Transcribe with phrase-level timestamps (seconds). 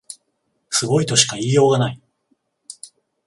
[0.71, 2.01] すごいとしか言いようがない